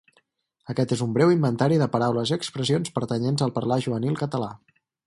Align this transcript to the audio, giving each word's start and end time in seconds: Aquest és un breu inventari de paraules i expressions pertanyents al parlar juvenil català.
Aquest 0.73 0.93
és 0.95 1.03
un 1.07 1.13
breu 1.17 1.33
inventari 1.35 1.77
de 1.83 1.89
paraules 1.97 2.33
i 2.33 2.35
expressions 2.39 2.95
pertanyents 2.99 3.47
al 3.49 3.57
parlar 3.61 3.83
juvenil 3.89 4.23
català. 4.27 4.53